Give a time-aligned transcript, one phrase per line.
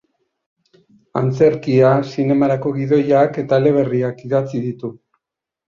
[1.21, 4.95] Antzerkia, zinemarako gidoiak eta eleberriak idatzi ditu.